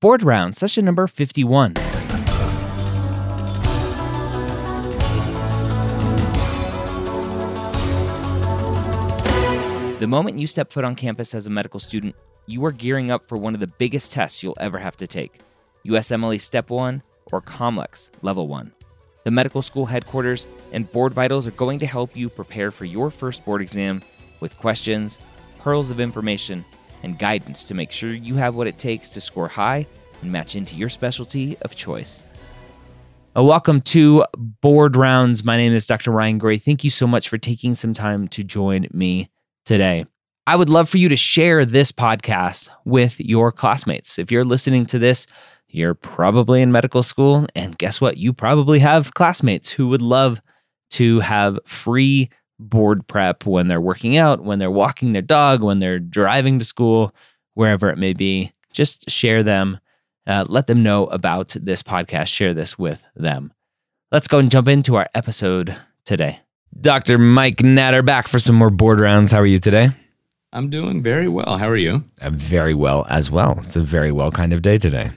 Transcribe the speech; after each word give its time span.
Board 0.00 0.22
Round, 0.22 0.56
session 0.56 0.86
number 0.86 1.06
51. 1.06 1.74
The 9.98 10.06
moment 10.08 10.38
you 10.38 10.46
step 10.46 10.72
foot 10.72 10.84
on 10.84 10.94
campus 10.94 11.34
as 11.34 11.46
a 11.46 11.50
medical 11.50 11.78
student, 11.78 12.14
you 12.46 12.64
are 12.64 12.72
gearing 12.72 13.10
up 13.10 13.26
for 13.26 13.36
one 13.36 13.52
of 13.52 13.60
the 13.60 13.66
biggest 13.66 14.10
tests 14.10 14.42
you'll 14.42 14.56
ever 14.58 14.78
have 14.78 14.96
to 14.96 15.06
take 15.06 15.42
USMLE 15.84 16.40
Step 16.40 16.70
1 16.70 17.02
or 17.30 17.42
COMLEX 17.42 18.08
Level 18.22 18.48
1. 18.48 18.72
The 19.24 19.30
medical 19.30 19.60
school 19.60 19.84
headquarters 19.84 20.46
and 20.72 20.90
Board 20.90 21.12
Vitals 21.12 21.46
are 21.46 21.50
going 21.50 21.78
to 21.78 21.86
help 21.86 22.16
you 22.16 22.30
prepare 22.30 22.70
for 22.70 22.86
your 22.86 23.10
first 23.10 23.44
board 23.44 23.60
exam 23.60 24.00
with 24.40 24.56
questions, 24.56 25.18
pearls 25.58 25.90
of 25.90 26.00
information, 26.00 26.64
and 27.02 27.18
guidance 27.18 27.64
to 27.64 27.74
make 27.74 27.92
sure 27.92 28.12
you 28.12 28.36
have 28.36 28.54
what 28.54 28.66
it 28.66 28.78
takes 28.78 29.10
to 29.10 29.20
score 29.20 29.48
high 29.48 29.86
and 30.22 30.30
match 30.30 30.56
into 30.56 30.76
your 30.76 30.88
specialty 30.88 31.56
of 31.62 31.74
choice. 31.74 32.22
Uh, 33.36 33.44
welcome 33.44 33.80
to 33.80 34.24
Board 34.36 34.96
Rounds. 34.96 35.44
My 35.44 35.56
name 35.56 35.72
is 35.72 35.86
Dr. 35.86 36.10
Ryan 36.10 36.38
Gray. 36.38 36.58
Thank 36.58 36.82
you 36.82 36.90
so 36.90 37.06
much 37.06 37.28
for 37.28 37.38
taking 37.38 37.74
some 37.74 37.92
time 37.92 38.26
to 38.28 38.42
join 38.42 38.86
me 38.92 39.30
today. 39.64 40.04
I 40.46 40.56
would 40.56 40.68
love 40.68 40.88
for 40.88 40.98
you 40.98 41.08
to 41.08 41.16
share 41.16 41.64
this 41.64 41.92
podcast 41.92 42.70
with 42.84 43.20
your 43.20 43.52
classmates. 43.52 44.18
If 44.18 44.32
you're 44.32 44.44
listening 44.44 44.84
to 44.86 44.98
this, 44.98 45.26
you're 45.68 45.94
probably 45.94 46.60
in 46.60 46.72
medical 46.72 47.04
school. 47.04 47.46
And 47.54 47.78
guess 47.78 48.00
what? 48.00 48.16
You 48.16 48.32
probably 48.32 48.80
have 48.80 49.14
classmates 49.14 49.70
who 49.70 49.86
would 49.88 50.02
love 50.02 50.40
to 50.90 51.20
have 51.20 51.60
free 51.66 52.30
board 52.60 53.06
prep 53.06 53.46
when 53.46 53.68
they're 53.68 53.80
working 53.80 54.16
out, 54.16 54.44
when 54.44 54.58
they're 54.58 54.70
walking 54.70 55.12
their 55.12 55.22
dog, 55.22 55.62
when 55.62 55.80
they're 55.80 55.98
driving 55.98 56.58
to 56.58 56.64
school, 56.64 57.14
wherever 57.54 57.90
it 57.90 57.98
may 57.98 58.12
be. 58.12 58.52
Just 58.72 59.10
share 59.10 59.42
them. 59.42 59.80
Uh, 60.26 60.44
let 60.48 60.66
them 60.66 60.82
know 60.82 61.06
about 61.06 61.56
this 61.60 61.82
podcast. 61.82 62.28
Share 62.28 62.54
this 62.54 62.78
with 62.78 63.02
them. 63.16 63.52
Let's 64.12 64.28
go 64.28 64.38
and 64.38 64.50
jump 64.50 64.68
into 64.68 64.96
our 64.96 65.08
episode 65.14 65.76
today. 66.04 66.40
Dr. 66.80 67.18
Mike 67.18 67.62
Natter 67.62 68.02
back 68.02 68.28
for 68.28 68.38
some 68.38 68.54
more 68.56 68.70
board 68.70 69.00
rounds. 69.00 69.32
How 69.32 69.38
are 69.40 69.46
you 69.46 69.58
today? 69.58 69.90
I'm 70.52 70.68
doing 70.70 71.02
very 71.02 71.28
well. 71.28 71.58
How 71.58 71.68
are 71.68 71.76
you? 71.76 72.04
I'm 72.20 72.36
very 72.36 72.74
well 72.74 73.06
as 73.08 73.30
well. 73.30 73.60
It's 73.62 73.76
a 73.76 73.80
very 73.80 74.12
well 74.12 74.30
kind 74.30 74.52
of 74.52 74.62
day 74.62 74.78
today. 74.78 75.10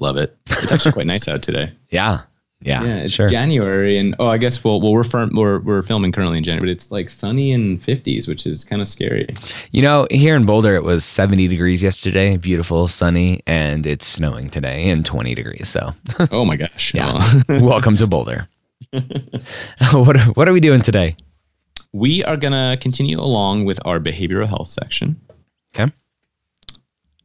Love 0.00 0.16
it. 0.16 0.36
It's 0.48 0.70
actually 0.70 0.92
quite 0.92 1.06
nice 1.06 1.28
out 1.28 1.42
today. 1.42 1.72
Yeah. 1.90 2.22
Yeah. 2.60 2.82
Yeah, 2.82 2.96
it's 2.96 3.12
sure. 3.12 3.28
January, 3.28 3.98
and 3.98 4.16
oh, 4.18 4.26
I 4.26 4.36
guess 4.36 4.64
well, 4.64 4.80
well, 4.80 4.92
we're 4.92 5.04
firm, 5.04 5.30
we're 5.32 5.60
we're 5.60 5.82
filming 5.82 6.10
currently 6.10 6.38
in 6.38 6.44
January, 6.44 6.60
but 6.60 6.68
it's 6.68 6.90
like 6.90 7.08
sunny 7.08 7.52
and 7.52 7.80
50s, 7.80 8.26
which 8.26 8.46
is 8.46 8.64
kind 8.64 8.82
of 8.82 8.88
scary. 8.88 9.28
You 9.70 9.82
know, 9.82 10.08
here 10.10 10.34
in 10.34 10.44
Boulder, 10.44 10.74
it 10.74 10.82
was 10.82 11.04
70 11.04 11.46
degrees 11.46 11.84
yesterday, 11.84 12.36
beautiful, 12.36 12.88
sunny, 12.88 13.42
and 13.46 13.86
it's 13.86 14.06
snowing 14.06 14.50
today 14.50 14.90
and 14.90 15.06
20 15.06 15.36
degrees. 15.36 15.68
So, 15.68 15.92
Oh 16.32 16.44
my 16.44 16.56
gosh! 16.56 16.92
yeah. 16.94 17.12
Oh. 17.14 17.42
Welcome 17.62 17.96
to 17.96 18.08
Boulder. 18.08 18.48
what, 19.92 20.16
are, 20.16 20.24
what 20.32 20.48
are 20.48 20.52
we 20.52 20.60
doing 20.60 20.82
today? 20.82 21.14
we 21.92 22.22
are 22.24 22.36
gonna 22.36 22.76
continue 22.80 23.18
along 23.20 23.64
with 23.64 23.78
our 23.86 23.98
behavioral 23.98 24.46
health 24.46 24.68
section. 24.68 25.18
Okay. 25.74 25.90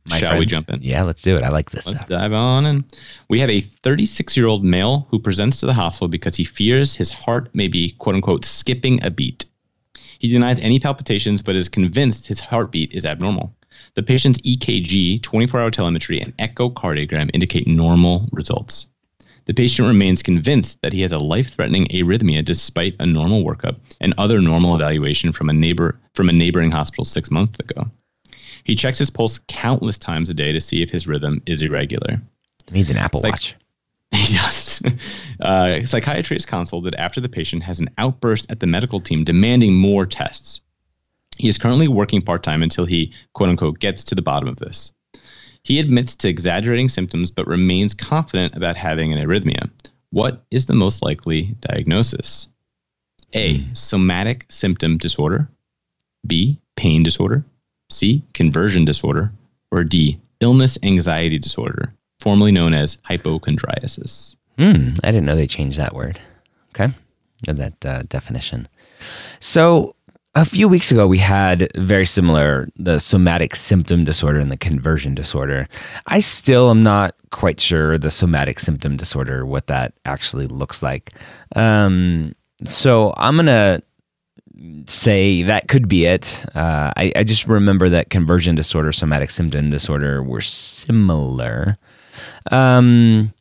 Shall 0.09 0.37
we 0.37 0.45
jump 0.45 0.69
in? 0.69 0.81
Yeah, 0.81 1.03
let's 1.03 1.21
do 1.21 1.35
it. 1.35 1.43
I 1.43 1.49
like 1.49 1.71
this 1.71 1.87
Let's 1.87 1.99
stuff. 1.99 2.09
dive 2.09 2.33
on 2.33 2.65
in. 2.65 2.83
We 3.29 3.39
have 3.39 3.49
a 3.49 3.61
36 3.61 4.35
year 4.35 4.47
old 4.47 4.63
male 4.63 5.07
who 5.09 5.19
presents 5.19 5.59
to 5.61 5.65
the 5.65 5.73
hospital 5.73 6.09
because 6.09 6.35
he 6.35 6.43
fears 6.43 6.93
his 6.93 7.09
heart 7.09 7.49
may 7.53 7.67
be, 7.67 7.91
quote 7.91 8.15
unquote, 8.15 8.43
skipping 8.43 9.03
a 9.05 9.09
beat. 9.09 9.45
He 10.19 10.27
denies 10.27 10.59
any 10.59 10.79
palpitations 10.79 11.41
but 11.41 11.55
is 11.55 11.69
convinced 11.69 12.27
his 12.27 12.39
heartbeat 12.39 12.93
is 12.93 13.05
abnormal. 13.05 13.55
The 13.95 14.03
patient's 14.03 14.39
EKG, 14.41 15.21
24 15.21 15.59
hour 15.59 15.71
telemetry, 15.71 16.19
and 16.19 16.35
echocardiogram 16.37 17.29
indicate 17.33 17.67
normal 17.67 18.27
results. 18.31 18.87
The 19.45 19.53
patient 19.53 19.87
remains 19.87 20.23
convinced 20.23 20.81
that 20.81 20.93
he 20.93 21.01
has 21.01 21.11
a 21.11 21.17
life 21.17 21.53
threatening 21.53 21.85
arrhythmia 21.87 22.45
despite 22.45 22.95
a 22.99 23.05
normal 23.05 23.43
workup 23.43 23.75
and 23.99 24.13
other 24.17 24.41
normal 24.41 24.75
evaluation 24.75 25.31
from 25.33 25.49
a 25.49 25.53
neighbor 25.53 25.99
from 26.13 26.29
a 26.29 26.33
neighboring 26.33 26.71
hospital 26.71 27.03
six 27.03 27.29
months 27.29 27.59
ago. 27.59 27.89
He 28.63 28.75
checks 28.75 28.97
his 28.97 29.09
pulse 29.09 29.39
countless 29.47 29.97
times 29.97 30.29
a 30.29 30.33
day 30.33 30.51
to 30.53 30.61
see 30.61 30.81
if 30.81 30.89
his 30.89 31.07
rhythm 31.07 31.41
is 31.45 31.61
irregular. 31.61 32.21
He 32.67 32.73
needs 32.73 32.89
an 32.89 32.97
Apple 32.97 33.19
like- 33.23 33.33
Watch. 33.33 33.55
He 34.13 34.35
does. 34.35 34.79
Uh, 35.41 35.83
psychiatry 35.85 36.37
is 36.37 36.45
consulted 36.45 36.93
after 36.95 37.19
the 37.19 37.27
patient 37.27 37.63
has 37.63 37.79
an 37.79 37.89
outburst 37.97 38.45
at 38.51 38.59
the 38.59 38.67
medical 38.67 38.99
team 38.99 39.23
demanding 39.23 39.73
more 39.73 40.05
tests. 40.05 40.61
He 41.39 41.49
is 41.49 41.57
currently 41.57 41.87
working 41.87 42.21
part 42.21 42.43
time 42.43 42.61
until 42.61 42.85
he, 42.85 43.11
quote 43.33 43.49
unquote, 43.49 43.79
gets 43.79 44.03
to 44.03 44.13
the 44.13 44.21
bottom 44.21 44.47
of 44.47 44.57
this. 44.57 44.93
He 45.63 45.79
admits 45.79 46.15
to 46.17 46.29
exaggerating 46.29 46.89
symptoms 46.89 47.31
but 47.31 47.47
remains 47.47 47.95
confident 47.95 48.55
about 48.55 48.75
having 48.75 49.11
an 49.11 49.19
arrhythmia. 49.27 49.67
What 50.11 50.45
is 50.51 50.67
the 50.67 50.75
most 50.75 51.01
likely 51.01 51.55
diagnosis? 51.61 52.49
A. 53.33 53.65
Somatic 53.73 54.45
symptom 54.49 54.99
disorder. 54.99 55.49
B. 56.27 56.59
Pain 56.75 57.01
disorder. 57.01 57.43
C. 57.93 58.23
Conversion 58.33 58.85
disorder. 58.85 59.31
Or 59.71 59.83
D. 59.83 60.19
Illness 60.39 60.77
anxiety 60.83 61.39
disorder, 61.39 61.93
formerly 62.19 62.51
known 62.51 62.73
as 62.73 62.97
hypochondriasis. 63.09 64.35
Hmm, 64.57 64.89
I 65.03 65.11
didn't 65.11 65.25
know 65.25 65.35
they 65.35 65.47
changed 65.47 65.79
that 65.79 65.95
word. 65.95 66.19
Okay, 66.69 66.93
that 67.45 67.85
uh, 67.85 68.03
definition. 68.03 68.67
So 69.39 69.95
a 70.35 70.45
few 70.45 70.67
weeks 70.67 70.91
ago, 70.91 71.07
we 71.07 71.17
had 71.17 71.71
very 71.77 72.05
similar 72.05 72.67
the 72.75 72.99
somatic 72.99 73.55
symptom 73.55 74.03
disorder 74.03 74.39
and 74.39 74.51
the 74.51 74.57
conversion 74.57 75.15
disorder. 75.15 75.67
I 76.07 76.19
still 76.19 76.69
am 76.69 76.83
not 76.83 77.15
quite 77.31 77.59
sure 77.59 77.97
the 77.97 78.11
somatic 78.11 78.59
symptom 78.59 78.97
disorder 78.97 79.45
what 79.45 79.67
that 79.67 79.93
actually 80.05 80.47
looks 80.47 80.83
like. 80.83 81.13
Um, 81.55 82.33
so 82.65 83.13
I'm 83.17 83.35
gonna 83.35 83.81
say 84.87 85.43
that 85.43 85.67
could 85.67 85.87
be 85.87 86.05
it. 86.05 86.43
Uh, 86.55 86.91
I, 86.95 87.11
I 87.15 87.23
just 87.23 87.47
remember 87.47 87.89
that 87.89 88.09
conversion 88.09 88.55
disorder, 88.55 88.91
somatic 88.91 89.31
symptom 89.31 89.69
disorder 89.69 90.21
were 90.23 90.41
similar. 90.41 91.77
Um, 92.51 93.33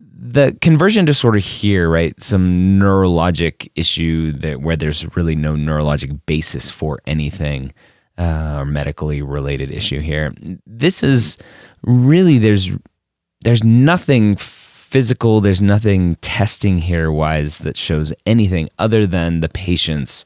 the 0.00 0.56
conversion 0.60 1.04
disorder 1.04 1.38
here, 1.38 1.88
right? 1.88 2.20
Some 2.20 2.78
neurologic 2.78 3.70
issue 3.74 4.32
that 4.32 4.60
where 4.60 4.76
there's 4.76 5.04
really 5.16 5.34
no 5.34 5.54
neurologic 5.54 6.20
basis 6.26 6.70
for 6.70 7.00
anything 7.06 7.72
uh, 8.18 8.58
or 8.58 8.64
medically 8.64 9.22
related 9.22 9.70
issue 9.70 10.00
here. 10.00 10.34
This 10.66 11.02
is 11.02 11.38
really 11.82 12.38
there's 12.38 12.70
there's 13.42 13.64
nothing 13.64 14.36
physical. 14.90 15.40
There's 15.40 15.62
nothing 15.62 16.16
testing 16.16 16.78
here 16.78 17.12
wise 17.12 17.58
that 17.58 17.76
shows 17.76 18.12
anything 18.26 18.68
other 18.78 19.06
than 19.06 19.40
the 19.40 19.48
patient's 19.48 20.24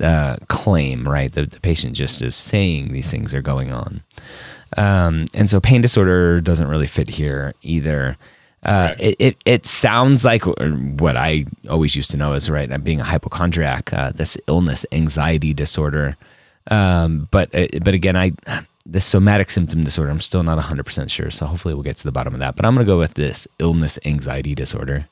uh, 0.00 0.36
claim, 0.48 1.06
right? 1.06 1.32
The, 1.32 1.46
the 1.46 1.60
patient 1.60 1.96
just 1.96 2.22
is 2.22 2.36
saying 2.36 2.92
these 2.92 3.10
things 3.10 3.34
are 3.34 3.42
going 3.42 3.72
on. 3.72 4.02
Um, 4.76 5.26
and 5.34 5.50
so 5.50 5.60
pain 5.60 5.80
disorder 5.80 6.40
doesn't 6.40 6.68
really 6.68 6.86
fit 6.86 7.08
here 7.08 7.54
either. 7.62 8.16
Uh, 8.62 8.94
it, 9.00 9.16
it, 9.18 9.36
it 9.44 9.66
sounds 9.66 10.24
like 10.24 10.44
what 11.00 11.16
I 11.16 11.46
always 11.68 11.96
used 11.96 12.12
to 12.12 12.16
know 12.16 12.34
is 12.34 12.48
right, 12.48 12.70
I'm 12.72 12.82
being 12.82 13.00
a 13.00 13.04
hypochondriac, 13.04 13.92
uh, 13.92 14.12
this 14.12 14.38
illness, 14.46 14.86
anxiety 14.92 15.52
disorder. 15.52 16.16
Um, 16.70 17.26
but 17.32 17.52
uh, 17.52 17.66
but 17.82 17.94
again, 17.94 18.16
I 18.16 18.32
this 18.84 19.04
somatic 19.04 19.50
symptom 19.50 19.84
disorder, 19.84 20.10
I'm 20.10 20.20
still 20.20 20.42
not 20.42 20.58
100% 20.62 21.10
sure. 21.10 21.30
So 21.30 21.46
hopefully 21.46 21.74
we'll 21.74 21.82
get 21.84 21.96
to 21.96 22.04
the 22.04 22.12
bottom 22.12 22.34
of 22.34 22.40
that. 22.40 22.56
But 22.56 22.66
I'm 22.66 22.74
going 22.74 22.84
to 22.86 22.90
go 22.92 22.98
with 22.98 23.14
this 23.14 23.46
illness, 23.58 23.98
anxiety 24.04 24.54
disorder. 24.54 25.06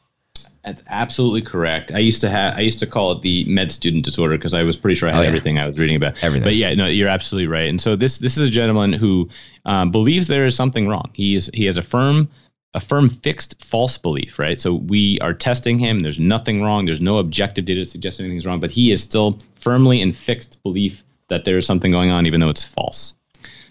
That's 0.64 0.82
absolutely 0.88 1.41
correct. 1.41 1.91
I 1.92 1.98
used 2.00 2.20
to 2.20 2.28
have 2.28 2.54
I 2.54 2.60
used 2.60 2.78
to 2.81 2.86
call 2.86 3.12
it 3.12 3.22
the 3.22 3.47
med 3.47 3.72
student 3.72 4.04
disorder 4.04 4.36
because 4.36 4.53
I 4.53 4.62
was 4.62 4.76
pretty 4.76 4.94
sure 4.94 5.08
I 5.08 5.12
had 5.12 5.19
Oh, 5.20 5.22
yeah. 5.22 5.28
everything 5.28 5.58
I 5.58 5.64
was 5.64 5.78
reading 5.78 5.97
about. 5.97 6.22
Everything. 6.22 6.44
But 6.44 6.54
yeah, 6.54 6.75
no, 6.75 6.86
you're 6.86 7.08
absolutely 7.08 7.47
right. 7.47 7.69
And 7.69 7.81
so 7.81 7.97
this 7.97 8.19
this 8.19 8.36
is 8.36 8.47
a 8.47 8.53
gentleman 8.53 8.92
who 8.92 9.26
um, 9.64 9.91
believes 9.91 10.26
there 10.26 10.44
is 10.44 10.54
something 10.54 10.87
wrong. 10.87 11.08
He 11.14 11.34
is 11.34 11.50
he 11.55 11.64
has 11.64 11.78
a 11.78 11.82
firm 11.82 12.28
a 12.75 12.81
firm 12.81 13.08
fixed 13.08 13.64
false 13.64 13.96
belief, 13.96 14.38
right? 14.38 14.61
So 14.61 14.75
we 14.75 15.19
are 15.20 15.32
testing 15.32 15.78
him. 15.78 16.00
There's 16.00 16.20
nothing 16.20 16.62
wrong. 16.62 16.84
There's 16.84 17.00
no 17.00 17.16
objective 17.16 17.64
data 17.64 17.87
suggesting 17.87 18.26
anything's 18.26 18.44
wrong, 18.46 18.61
but 18.61 18.70
he 18.70 18.93
is 18.93 19.02
still 19.02 19.38
firmly 19.55 20.02
in 20.02 20.12
fixed 20.12 20.62
belief 20.62 21.02
that 21.28 21.46
there 21.46 21.56
is 21.56 21.64
something 21.64 21.90
going 21.90 22.11
on, 22.11 22.26
even 22.26 22.38
though 22.40 22.50
it's 22.50 22.62
false. 22.64 23.14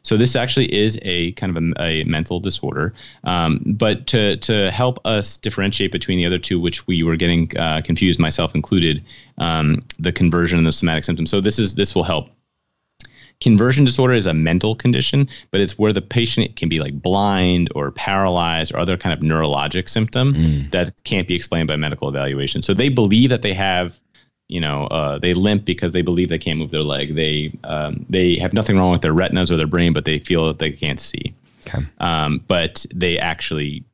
So 0.03 0.17
this 0.17 0.35
actually 0.35 0.73
is 0.73 0.99
a 1.03 1.31
kind 1.33 1.55
of 1.55 1.63
a, 1.63 1.81
a 1.81 2.03
mental 2.05 2.39
disorder. 2.39 2.93
Um, 3.23 3.61
but 3.65 4.07
to 4.07 4.37
to 4.37 4.71
help 4.71 4.99
us 5.05 5.37
differentiate 5.37 5.91
between 5.91 6.17
the 6.17 6.25
other 6.25 6.39
two, 6.39 6.59
which 6.59 6.87
we 6.87 7.03
were 7.03 7.15
getting 7.15 7.51
uh, 7.57 7.81
confused, 7.83 8.19
myself 8.19 8.55
included, 8.55 9.03
um, 9.37 9.83
the 9.97 10.11
conversion 10.11 10.57
and 10.57 10.67
the 10.67 10.71
somatic 10.71 11.03
symptoms. 11.03 11.29
So 11.29 11.41
this 11.41 11.59
is 11.59 11.75
this 11.75 11.95
will 11.95 12.03
help. 12.03 12.29
Conversion 13.41 13.85
disorder 13.85 14.13
is 14.13 14.25
a 14.25 14.33
mental 14.33 14.75
condition, 14.75 15.29
but 15.51 15.61
it's 15.61 15.79
where 15.79 15.93
the 15.93 16.01
patient 16.01 16.57
can 16.57 16.67
be 16.67 16.81
like 16.81 17.01
blind 17.01 17.69
or 17.73 17.89
paralyzed 17.91 18.73
or 18.73 18.79
other 18.79 18.97
kind 18.97 19.13
of 19.13 19.21
neurologic 19.21 19.87
symptom 19.87 20.33
that 20.71 21.01
can't 21.05 21.25
be 21.25 21.35
explained 21.35 21.69
by 21.69 21.77
medical 21.77 22.09
evaluation. 22.09 22.61
So 22.61 22.73
they 22.73 22.89
believe 22.89 23.29
that 23.29 23.41
they 23.41 23.53
have 23.53 23.97
you 24.49 24.59
know, 24.59 24.87
uh, 24.87 25.19
they 25.19 25.33
limp 25.33 25.63
because 25.63 25.93
they 25.93 26.01
believe 26.01 26.27
they 26.29 26.39
can't 26.39 26.59
move 26.59 26.71
their 26.71 26.83
leg. 26.83 27.15
They 27.15 27.57
um, 27.63 28.05
they 28.09 28.35
have 28.39 28.51
nothing 28.51 28.75
wrong 28.75 28.91
with 28.91 29.01
their 29.01 29.13
retinas 29.13 29.51
or 29.51 29.55
their 29.55 29.67
brain, 29.67 29.93
but 29.93 30.05
they 30.05 30.19
feel 30.19 30.47
that 30.47 30.59
they 30.59 30.71
can't 30.71 30.99
see. 30.99 31.33
Okay. 31.67 31.85
Um, 31.99 32.43
but 32.47 32.85
they 32.93 33.17
actually 33.19 33.85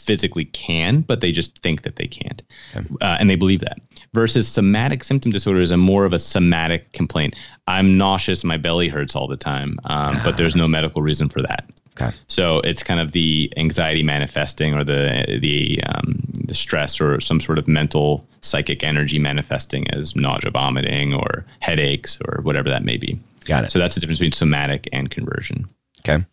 physically 0.00 0.44
can, 0.46 1.00
but 1.00 1.20
they 1.20 1.32
just 1.32 1.58
think 1.58 1.82
that 1.82 1.96
they 1.96 2.06
can't. 2.06 2.42
Okay. 2.74 2.86
Uh, 3.00 3.16
and 3.18 3.28
they 3.28 3.36
believe 3.36 3.60
that. 3.60 3.78
Versus 4.14 4.46
somatic 4.46 5.02
symptom 5.02 5.32
disorder 5.32 5.60
is 5.60 5.72
a 5.72 5.76
more 5.76 6.04
of 6.04 6.12
a 6.12 6.18
somatic 6.18 6.92
complaint. 6.92 7.34
I'm 7.66 7.98
nauseous, 7.98 8.44
my 8.44 8.56
belly 8.56 8.88
hurts 8.88 9.16
all 9.16 9.26
the 9.26 9.36
time, 9.36 9.78
um, 9.84 10.20
but 10.22 10.36
there's 10.36 10.54
no 10.54 10.68
medical 10.68 11.02
reason 11.02 11.28
for 11.28 11.42
that. 11.42 11.68
Okay. 12.00 12.14
So 12.28 12.60
it's 12.60 12.82
kind 12.82 13.00
of 13.00 13.12
the 13.12 13.52
anxiety 13.56 14.02
manifesting, 14.02 14.74
or 14.74 14.84
the 14.84 15.38
the 15.40 15.82
um, 15.84 16.22
the 16.46 16.54
stress, 16.54 17.00
or 17.00 17.20
some 17.20 17.40
sort 17.40 17.58
of 17.58 17.68
mental 17.68 18.26
psychic 18.40 18.82
energy 18.84 19.18
manifesting 19.18 19.90
as 19.90 20.14
nausea, 20.16 20.50
vomiting, 20.50 21.14
or 21.14 21.44
headaches, 21.60 22.18
or 22.26 22.42
whatever 22.42 22.68
that 22.68 22.84
may 22.84 22.96
be. 22.96 23.18
Got 23.44 23.64
it. 23.64 23.70
So 23.72 23.78
that's 23.78 23.94
the 23.94 24.00
difference 24.00 24.18
between 24.18 24.32
somatic 24.32 24.88
and 24.92 25.10
conversion. 25.10 25.68
Okay. 26.00 26.24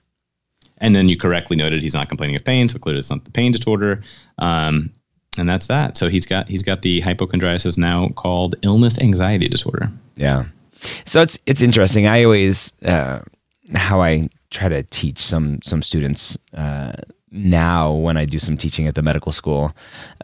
And 0.79 0.95
then 0.95 1.07
you 1.09 1.17
correctly 1.17 1.55
noted 1.55 1.81
he's 1.81 1.93
not 1.93 2.09
complaining 2.09 2.35
of 2.35 2.43
pain, 2.43 2.67
so 2.69 2.79
clearly 2.79 2.99
it's 2.99 3.09
not 3.09 3.23
the 3.25 3.31
pain 3.31 3.51
disorder. 3.51 4.03
Um, 4.39 4.91
and 5.37 5.49
that's 5.49 5.67
that. 5.67 5.97
So 5.97 6.09
he's 6.09 6.25
got 6.25 6.47
he's 6.47 6.63
got 6.63 6.81
the 6.81 7.01
hypochondriasis 7.01 7.77
now 7.77 8.09
called 8.09 8.55
illness 8.61 8.97
anxiety 8.99 9.47
disorder. 9.47 9.91
Yeah. 10.15 10.45
So 11.05 11.21
it's 11.21 11.39
it's 11.45 11.61
interesting. 11.61 12.07
I 12.07 12.23
always 12.23 12.71
uh, 12.83 13.21
how 13.75 14.01
I 14.01 14.29
try 14.51 14.69
to 14.69 14.83
teach 14.83 15.19
some 15.19 15.59
some 15.63 15.81
students 15.81 16.37
uh, 16.53 16.93
now 17.33 17.91
when 17.91 18.15
I 18.15 18.25
do 18.25 18.39
some 18.39 18.55
teaching 18.57 18.87
at 18.87 18.95
the 18.95 19.01
medical 19.01 19.31
school 19.31 19.75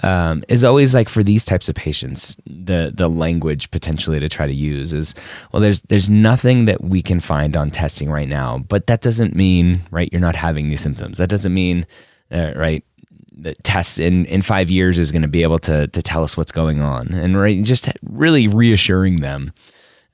um, 0.03 0.43
is 0.47 0.63
always 0.63 0.93
like 0.93 1.09
for 1.09 1.23
these 1.23 1.43
types 1.43 1.67
of 1.67 1.75
patients 1.75 2.37
the 2.45 2.91
the 2.93 3.09
language 3.09 3.71
potentially 3.71 4.19
to 4.19 4.29
try 4.29 4.45
to 4.45 4.53
use 4.53 4.93
is 4.93 5.15
well 5.51 5.61
there's 5.61 5.81
there's 5.81 6.09
nothing 6.09 6.65
that 6.65 6.83
we 6.83 7.01
can 7.01 7.19
find 7.19 7.57
on 7.57 7.71
testing 7.71 8.11
right 8.11 8.29
now 8.29 8.59
but 8.69 8.87
that 8.87 9.01
doesn't 9.01 9.35
mean 9.35 9.81
right 9.91 10.09
you're 10.11 10.21
not 10.21 10.35
having 10.35 10.69
these 10.69 10.81
symptoms. 10.81 11.17
That 11.17 11.29
doesn't 11.29 11.53
mean 11.53 11.85
uh, 12.31 12.53
right 12.55 12.83
the 13.31 13.55
tests 13.55 13.99
in 13.99 14.25
in 14.25 14.41
five 14.41 14.69
years 14.69 14.99
is 14.99 15.11
going 15.11 15.21
to 15.21 15.27
be 15.27 15.43
able 15.43 15.59
to 15.59 15.87
to 15.87 16.01
tell 16.01 16.23
us 16.23 16.37
what's 16.37 16.51
going 16.51 16.81
on. 16.81 17.07
And 17.13 17.39
right 17.39 17.61
just 17.63 17.89
really 18.03 18.47
reassuring 18.47 19.17
them 19.17 19.53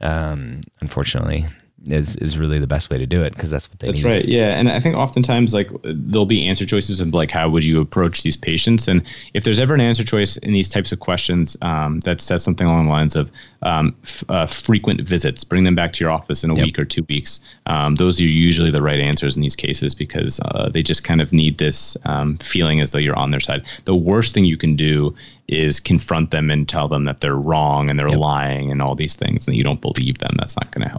um, 0.01 0.62
unfortunately 0.81 1.45
is 1.88 2.16
is 2.16 2.38
really 2.38 2.57
the 2.57 2.66
best 2.66 2.89
way 2.89 2.98
to 2.98 3.06
do 3.06 3.22
it 3.22 3.33
because 3.36 3.51
that's 3.51 3.69
what 3.69 3.80
they 3.80 3.88
That's 3.92 4.04
need. 4.04 4.10
right. 4.10 4.25
Yeah, 4.25 4.57
and 4.57 4.69
I 4.69 4.80
think 4.80 4.95
oftentimes 4.95 5.54
like 5.54 5.69
there'll 5.83 6.25
be 6.25 6.48
answer 6.48 6.66
choices 6.66 7.00
of 7.00 7.13
like 7.13 7.30
how 7.30 7.48
would 7.50 7.63
you 7.63 7.80
approach 7.80 8.24
these 8.24 8.36
patients, 8.38 8.88
and 8.88 9.04
if 9.36 9.44
there's 9.44 9.60
ever 9.60 9.75
an 9.75 9.81
answer 9.81 10.04
choice 10.04 10.38
in 10.38 10.54
these 10.54 10.69
types 10.69 10.92
of 10.92 11.00
questions 11.00 11.56
um, 11.62 12.00
that 12.01 12.22
says 12.22 12.42
something 12.44 12.66
along 12.66 12.86
the 12.86 12.92
lines 12.92 13.16
of 13.16 13.31
um, 13.62 13.95
f- 14.04 14.24
uh, 14.30 14.48
frequent 14.48 15.01
visits, 15.01 15.44
bring 15.44 15.63
them 15.63 15.75
back 15.75 15.94
to 15.94 16.04
your 16.04 16.12
office 16.12 16.44
in 16.44 16.50
a 16.50 16.56
Yep. 16.56 16.66
week 16.66 16.80
or 16.80 16.86
two 16.86 17.04
weeks. 17.10 17.39
Um, 17.68 17.95
those 17.95 18.19
are 18.19 18.24
usually 18.24 18.72
the 18.72 18.81
right 18.81 19.00
answers 19.00 19.36
in 19.36 19.42
these 19.42 19.56
cases 19.56 19.94
because 19.94 20.39
uh, 20.45 20.69
they 20.69 20.81
just 20.81 21.04
kind 21.04 21.22
of 21.22 21.33
need 21.33 21.57
this 21.57 21.98
um, 22.06 22.38
feeling 22.38 22.80
as 22.81 22.92
though 22.92 23.00
you're 23.00 23.18
on 23.18 23.31
their 23.31 23.39
side. 23.39 23.63
The 23.86 23.95
worst 23.95 24.33
thing 24.33 24.45
you 24.45 24.57
can 24.57 24.75
do 24.75 25.13
is 25.48 25.80
confront 25.80 26.31
them 26.31 26.50
and 26.50 26.68
tell 26.68 26.88
them 26.88 27.04
that 27.04 27.22
they're 27.22 27.36
wrong 27.36 27.89
and 27.89 28.00
they're 28.00 28.10
lying 28.10 28.72
and 28.72 28.81
all 28.81 28.95
these 28.95 29.16
things, 29.16 29.48
and 29.48 29.56
you 29.56 29.63
don't 29.63 29.81
believe 29.81 30.18
them. 30.19 30.31
That's 30.38 30.56
not 30.56 30.72
going 30.72 30.83
to 30.83 30.89
help. 30.89 30.94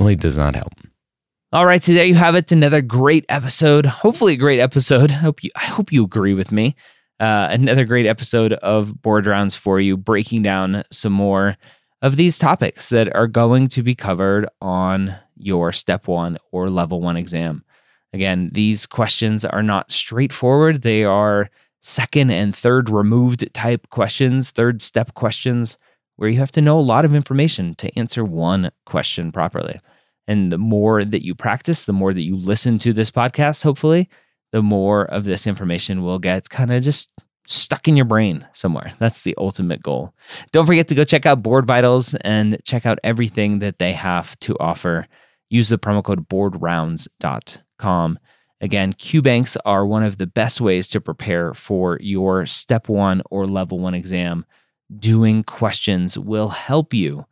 Definitely 0.00 0.16
does 0.16 0.38
not 0.38 0.56
help. 0.56 0.72
All 1.52 1.66
right, 1.66 1.84
so 1.84 1.92
there 1.92 2.06
you 2.06 2.14
have 2.14 2.34
it. 2.34 2.50
Another 2.50 2.80
great 2.80 3.26
episode. 3.28 3.84
Hopefully, 3.84 4.32
a 4.32 4.38
great 4.38 4.58
episode. 4.58 5.10
I 5.10 5.16
hope 5.16 5.44
you. 5.44 5.50
I 5.56 5.66
hope 5.66 5.92
you 5.92 6.02
agree 6.02 6.32
with 6.32 6.50
me. 6.50 6.74
Uh, 7.20 7.48
another 7.50 7.84
great 7.84 8.06
episode 8.06 8.54
of 8.54 9.02
Board 9.02 9.26
Rounds 9.26 9.54
for 9.54 9.78
you, 9.78 9.98
breaking 9.98 10.40
down 10.40 10.84
some 10.90 11.12
more 11.12 11.58
of 12.00 12.16
these 12.16 12.38
topics 12.38 12.88
that 12.88 13.14
are 13.14 13.26
going 13.26 13.68
to 13.68 13.82
be 13.82 13.94
covered 13.94 14.48
on 14.62 15.14
your 15.36 15.70
Step 15.70 16.08
One 16.08 16.38
or 16.50 16.70
Level 16.70 17.02
One 17.02 17.18
exam. 17.18 17.62
Again, 18.14 18.48
these 18.54 18.86
questions 18.86 19.44
are 19.44 19.62
not 19.62 19.90
straightforward. 19.90 20.80
They 20.80 21.04
are 21.04 21.50
second 21.82 22.30
and 22.30 22.56
third 22.56 22.88
removed 22.88 23.52
type 23.52 23.90
questions, 23.90 24.48
third 24.48 24.80
step 24.80 25.12
questions 25.12 25.76
where 26.16 26.28
you 26.28 26.38
have 26.38 26.52
to 26.52 26.60
know 26.60 26.78
a 26.78 26.80
lot 26.80 27.06
of 27.06 27.14
information 27.14 27.74
to 27.74 27.98
answer 27.98 28.22
one 28.22 28.70
question 28.84 29.32
properly. 29.32 29.78
And 30.30 30.52
the 30.52 30.58
more 30.58 31.04
that 31.04 31.24
you 31.24 31.34
practice, 31.34 31.86
the 31.86 31.92
more 31.92 32.14
that 32.14 32.22
you 32.22 32.36
listen 32.36 32.78
to 32.78 32.92
this 32.92 33.10
podcast, 33.10 33.64
hopefully, 33.64 34.08
the 34.52 34.62
more 34.62 35.06
of 35.06 35.24
this 35.24 35.44
information 35.44 36.04
will 36.04 36.20
get 36.20 36.48
kind 36.48 36.72
of 36.72 36.84
just 36.84 37.10
stuck 37.48 37.88
in 37.88 37.96
your 37.96 38.04
brain 38.04 38.46
somewhere. 38.52 38.92
That's 39.00 39.22
the 39.22 39.34
ultimate 39.38 39.82
goal. 39.82 40.14
Don't 40.52 40.66
forget 40.66 40.86
to 40.86 40.94
go 40.94 41.02
check 41.02 41.26
out 41.26 41.42
Board 41.42 41.66
Vitals 41.66 42.14
and 42.20 42.58
check 42.64 42.86
out 42.86 43.00
everything 43.02 43.58
that 43.58 43.80
they 43.80 43.92
have 43.92 44.38
to 44.38 44.56
offer. 44.60 45.08
Use 45.48 45.68
the 45.68 45.78
promo 45.78 46.04
code 46.04 46.28
boardrounds.com. 46.28 48.18
Again, 48.60 48.92
Q 48.92 49.22
banks 49.22 49.56
are 49.64 49.84
one 49.84 50.04
of 50.04 50.18
the 50.18 50.28
best 50.28 50.60
ways 50.60 50.86
to 50.90 51.00
prepare 51.00 51.54
for 51.54 51.98
your 52.00 52.46
step 52.46 52.88
one 52.88 53.20
or 53.32 53.48
level 53.48 53.80
one 53.80 53.94
exam 53.94 54.46
doing 54.96 55.42
questions 55.42 56.16
will 56.16 56.50
help 56.50 56.94
you 56.94 57.26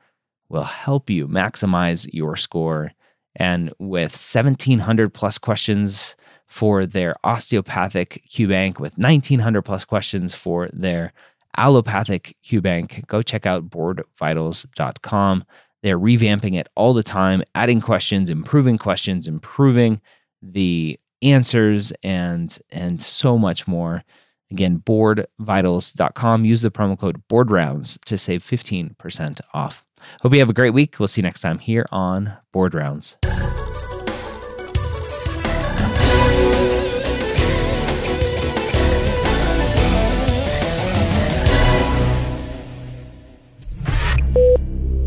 will 0.49 0.65
help 0.65 1.11
you 1.11 1.27
maximize 1.29 2.09
your 2.12 2.37
score 2.37 2.93
and 3.37 3.73
with 3.79 4.12
1700 4.12 5.12
plus 5.12 5.39
questions 5.39 6.17
for 6.47 6.87
their 6.87 7.15
osteopathic 7.25 8.23
QBank 8.29 8.79
with 8.79 8.97
1900 8.97 9.62
plus 9.62 9.85
questions 9.85 10.35
for 10.35 10.69
their 10.73 11.12
allopathic 11.56 12.37
QBank 12.45 13.06
go 13.06 13.23
check 13.23 13.47
out 13.47 13.69
boardvitals.com 13.69 15.45
they're 15.83 15.99
revamping 15.99 16.59
it 16.59 16.69
all 16.75 16.94
the 16.94 17.03
time 17.03 17.43
adding 17.55 17.81
questions 17.81 18.31
improving 18.31 18.79
questions 18.79 19.27
improving 19.27 20.01
the 20.41 20.99
answers 21.21 21.93
and 22.03 22.59
and 22.71 23.03
so 23.03 23.37
much 23.37 23.67
more 23.67 24.05
Again, 24.51 24.83
boardvitals.com. 24.85 26.44
Use 26.44 26.62
the 26.62 26.71
promo 26.71 26.99
code 26.99 27.23
BOARDROUNDS 27.29 27.99
to 28.06 28.17
save 28.17 28.43
15% 28.43 29.41
off. 29.53 29.85
Hope 30.23 30.33
you 30.33 30.41
have 30.41 30.50
a 30.50 30.55
great 30.55 30.75
week. 30.75 30.99
We'll 30.99 31.09
see 31.09 31.21
you 31.21 31.25
next 31.25 31.41
time 31.41 31.59
here 31.59 31.87
on 31.91 32.37
Board 32.53 32.75
Rounds. 32.75 33.17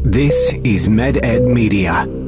This 0.03 0.53
is 0.65 0.87
MedEd 0.89 1.45
Media. 1.47 2.20